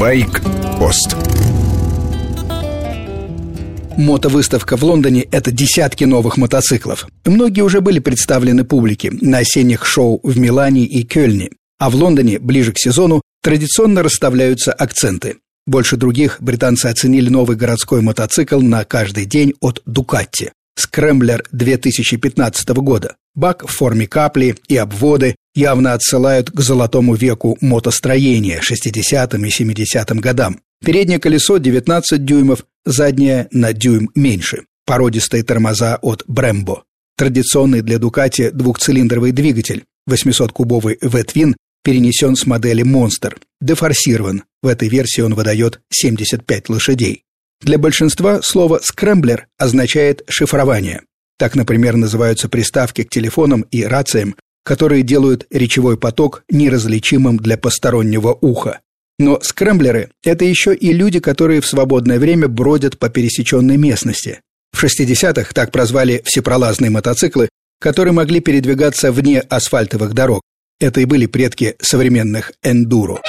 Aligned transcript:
Байк-пост 0.00 1.14
Мотовыставка 3.98 4.78
в 4.78 4.82
Лондоне– 4.82 5.26
это 5.30 5.52
десятки 5.52 6.04
новых 6.04 6.38
мотоциклов. 6.38 7.06
Многие 7.26 7.60
уже 7.60 7.82
были 7.82 7.98
представлены 7.98 8.64
публике 8.64 9.10
на 9.20 9.38
осенних 9.38 9.84
шоу 9.84 10.18
в 10.22 10.38
Милане 10.38 10.86
и 10.86 11.02
Кёльне. 11.02 11.50
А 11.78 11.90
в 11.90 11.96
Лондоне, 11.96 12.38
ближе 12.38 12.72
к 12.72 12.78
сезону, 12.78 13.20
традиционно 13.42 14.02
расставляются 14.02 14.72
акценты. 14.72 15.36
Больше 15.66 15.98
других 15.98 16.38
британцы 16.40 16.86
оценили 16.86 17.28
новый 17.28 17.58
городской 17.58 18.00
мотоцикл 18.00 18.62
на 18.62 18.86
каждый 18.86 19.26
день 19.26 19.52
от 19.60 19.82
Дукатти. 19.84 20.50
Скрэмблер 20.80 21.44
2015 21.52 22.68
года. 22.70 23.16
Бак 23.34 23.64
в 23.64 23.70
форме 23.70 24.06
капли 24.06 24.56
и 24.66 24.76
обводы 24.76 25.36
явно 25.54 25.92
отсылают 25.92 26.50
к 26.50 26.60
золотому 26.60 27.14
веку 27.14 27.58
мотостроения 27.60 28.60
60-м 28.60 29.44
и 29.44 29.48
70-м 29.48 30.18
годам. 30.18 30.60
Переднее 30.84 31.18
колесо 31.18 31.58
19 31.58 32.24
дюймов, 32.24 32.64
заднее 32.84 33.48
на 33.52 33.72
дюйм 33.72 34.10
меньше. 34.14 34.64
Породистые 34.86 35.42
тормоза 35.42 35.98
от 36.00 36.24
Brembo. 36.26 36.80
Традиционный 37.16 37.82
для 37.82 37.98
Дукати 37.98 38.50
двухцилиндровый 38.50 39.32
двигатель 39.32 39.84
800-кубовый 40.08 40.98
V-Twin 41.02 41.54
перенесен 41.84 42.34
с 42.36 42.46
модели 42.46 42.84
Monster. 42.84 43.36
Дефорсирован. 43.60 44.44
В 44.62 44.66
этой 44.66 44.88
версии 44.88 45.20
он 45.20 45.34
выдает 45.34 45.80
75 45.90 46.70
лошадей. 46.70 47.24
Для 47.60 47.76
большинства 47.78 48.40
слово 48.42 48.80
«скрэмблер» 48.82 49.46
означает 49.58 50.22
«шифрование». 50.28 51.02
Так, 51.38 51.54
например, 51.54 51.96
называются 51.96 52.48
приставки 52.48 53.02
к 53.02 53.10
телефонам 53.10 53.62
и 53.70 53.84
рациям, 53.84 54.34
которые 54.64 55.02
делают 55.02 55.46
речевой 55.50 55.96
поток 55.96 56.42
неразличимым 56.50 57.36
для 57.36 57.56
постороннего 57.56 58.36
уха. 58.40 58.80
Но 59.18 59.38
скрэмблеры– 59.42 60.10
это 60.24 60.46
еще 60.46 60.74
и 60.74 60.92
люди, 60.92 61.20
которые 61.20 61.60
в 61.60 61.66
свободное 61.66 62.18
время 62.18 62.48
бродят 62.48 62.98
по 62.98 63.10
пересеченной 63.10 63.76
местности. 63.76 64.40
В 64.72 64.82
60-х 64.82 65.52
так 65.52 65.72
прозвали 65.72 66.22
всепролазные 66.24 66.90
мотоциклы, 66.90 67.50
которые 67.80 68.12
могли 68.12 68.40
передвигаться 68.40 69.12
вне 69.12 69.40
асфальтовых 69.40 70.14
дорог. 70.14 70.40
Это 70.78 71.00
и 71.00 71.04
были 71.04 71.26
предки 71.26 71.76
современных 71.80 72.52
эндуро. 72.62 73.20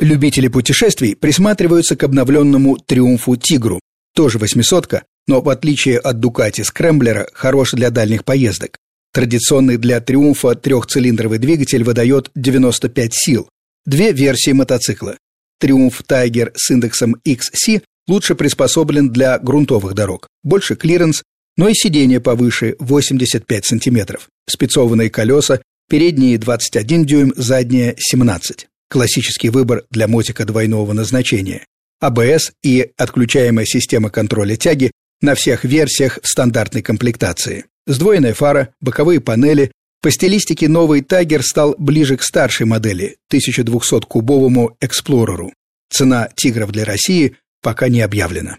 Любители 0.00 0.48
путешествий 0.48 1.14
присматриваются 1.14 1.96
к 1.96 2.02
обновленному 2.02 2.78
«Триумфу 2.78 3.36
Тигру». 3.36 3.80
Тоже 4.14 4.38
восьмисотка, 4.38 5.04
но 5.26 5.40
в 5.40 5.48
отличие 5.48 5.98
от 5.98 6.20
Дукати 6.20 6.62
Скрэмблера, 6.62 7.28
хорош 7.32 7.72
для 7.72 7.90
дальних 7.90 8.24
поездок. 8.24 8.76
Традиционный 9.12 9.76
для 9.76 10.00
«Триумфа» 10.00 10.54
трехцилиндровый 10.54 11.38
двигатель 11.38 11.84
выдает 11.84 12.30
95 12.34 13.14
сил, 13.14 13.48
Две 13.86 14.12
версии 14.12 14.52
мотоцикла. 14.52 15.18
Triumph 15.60 16.02
Tiger 16.04 16.52
с 16.56 16.70
индексом 16.70 17.16
XC 17.26 17.82
лучше 18.08 18.34
приспособлен 18.34 19.10
для 19.10 19.38
грунтовых 19.38 19.92
дорог. 19.92 20.26
Больше 20.42 20.74
клиренс, 20.74 21.22
но 21.58 21.68
и 21.68 21.74
сиденье 21.74 22.20
повыше 22.20 22.76
85 22.78 23.66
сантиметров. 23.66 24.28
Спицованные 24.48 25.10
колеса, 25.10 25.60
передние 25.90 26.38
21 26.38 27.04
дюйм, 27.04 27.34
задние 27.36 27.94
17. 27.98 28.68
Классический 28.94 29.48
выбор 29.48 29.82
для 29.90 30.06
мотика 30.06 30.44
двойного 30.44 30.92
назначения. 30.92 31.66
АБС 31.98 32.52
и 32.62 32.92
отключаемая 32.96 33.66
система 33.66 34.08
контроля 34.08 34.54
тяги 34.54 34.92
на 35.20 35.34
всех 35.34 35.64
версиях 35.64 36.20
в 36.22 36.28
стандартной 36.28 36.80
комплектации. 36.80 37.64
Сдвоенная 37.88 38.34
фара, 38.34 38.72
боковые 38.80 39.18
панели, 39.18 39.72
по 40.00 40.12
стилистике 40.12 40.68
новый 40.68 41.00
Tiger 41.00 41.42
стал 41.42 41.74
ближе 41.76 42.16
к 42.16 42.22
старшей 42.22 42.66
модели, 42.66 43.16
1200-кубовому 43.32 44.76
Explorer 44.80 45.38
у. 45.38 45.52
Цена 45.90 46.28
«Тигров» 46.36 46.70
для 46.70 46.84
России 46.84 47.36
пока 47.62 47.88
не 47.88 48.00
объявлена. 48.00 48.58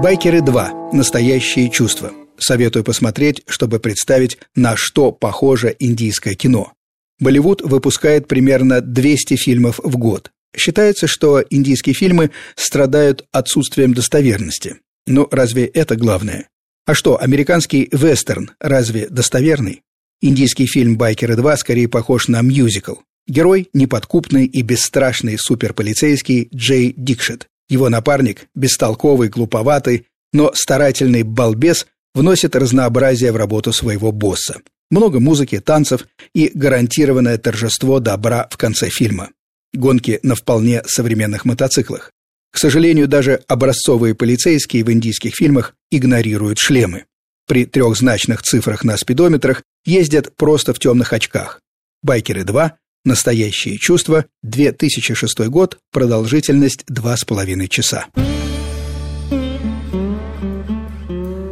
«Байкеры 0.00 0.42
2. 0.42 0.92
Настоящие 0.92 1.70
чувства». 1.70 2.12
Советую 2.38 2.84
посмотреть, 2.84 3.42
чтобы 3.48 3.80
представить, 3.80 4.38
на 4.54 4.76
что 4.76 5.10
похоже 5.10 5.74
индийское 5.76 6.36
кино. 6.36 6.72
Болливуд 7.18 7.62
выпускает 7.62 8.28
примерно 8.28 8.80
200 8.80 9.36
фильмов 9.36 9.80
в 9.82 9.96
год. 9.96 10.30
Считается, 10.56 11.06
что 11.06 11.42
индийские 11.48 11.94
фильмы 11.94 12.30
страдают 12.56 13.24
отсутствием 13.32 13.92
достоверности. 13.94 14.76
Но 15.06 15.28
разве 15.30 15.66
это 15.66 15.96
главное? 15.96 16.48
А 16.86 16.94
что, 16.94 17.20
американский 17.20 17.88
вестерн 17.92 18.50
разве 18.60 19.08
достоверный? 19.08 19.82
Индийский 20.20 20.66
фильм 20.66 20.96
«Байкеры 20.96 21.34
2» 21.34 21.56
скорее 21.56 21.88
похож 21.88 22.28
на 22.28 22.40
мюзикл. 22.42 22.94
Герой– 23.26 23.68
неподкупный 23.72 24.46
и 24.46 24.62
бесстрашный 24.62 25.38
суперполицейский 25.38 26.48
Джей 26.54 26.94
Дикшет. 26.96 27.46
Его 27.68 27.88
напарник– 27.88 28.46
бестолковый, 28.54 29.28
глуповатый, 29.28 30.06
но 30.32 30.52
старательный 30.54 31.22
балбес 31.22 31.86
вносит 32.14 32.54
разнообразие 32.54 33.32
в 33.32 33.36
работу 33.36 33.72
своего 33.72 34.12
босса. 34.12 34.60
Много 34.94 35.18
музыки, 35.18 35.58
танцев 35.58 36.06
и 36.36 36.52
гарантированное 36.54 37.36
торжество 37.36 37.98
добра 37.98 38.46
в 38.48 38.56
конце 38.56 38.90
фильма. 38.90 39.30
Гонки 39.72 40.20
на 40.22 40.36
вполне 40.36 40.84
современных 40.86 41.44
мотоциклах. 41.44 42.12
К 42.52 42.58
сожалению, 42.58 43.08
даже 43.08 43.42
образцовые 43.48 44.14
полицейские 44.14 44.84
в 44.84 44.92
индийских 44.92 45.34
фильмах 45.34 45.74
игнорируют 45.90 46.58
шлемы. 46.58 47.06
При 47.48 47.66
трехзначных 47.66 48.42
цифрах 48.42 48.84
на 48.84 48.96
спидометрах 48.96 49.64
ездят 49.84 50.36
просто 50.36 50.72
в 50.72 50.78
темных 50.78 51.12
очках. 51.12 51.60
«Байкеры 52.04 52.42
2», 52.42 52.70
«Настоящие 53.04 53.78
чувства», 53.78 54.26
2006 54.44 55.40
год, 55.48 55.76
продолжительность 55.90 56.84
2,5 56.88 57.66
часа. 57.66 58.06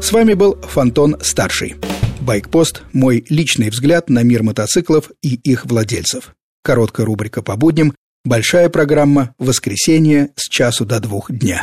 С 0.00 0.12
вами 0.12 0.34
был 0.34 0.60
Фонтон 0.62 1.16
Старший. 1.22 1.74
Байкпост– 2.22 2.82
мой 2.92 3.24
личный 3.28 3.70
взгляд 3.70 4.08
на 4.08 4.22
мир 4.22 4.42
мотоциклов 4.42 5.10
и 5.22 5.34
их 5.34 5.66
владельцев. 5.66 6.34
Короткая 6.62 7.04
рубрика 7.04 7.42
по 7.42 7.56
будням 7.56 7.92
Большая 8.24 8.68
программа 8.68 9.34
«Воскресенье 9.38 10.30
с 10.36 10.48
часу 10.48 10.86
до 10.86 11.00
двух 11.00 11.32
дня». 11.32 11.60